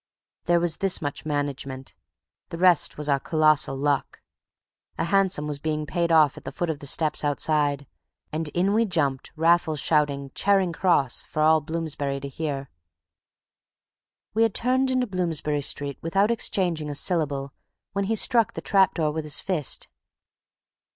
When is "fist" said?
19.39-19.87